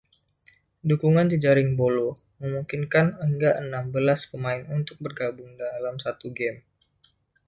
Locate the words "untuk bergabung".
4.77-5.51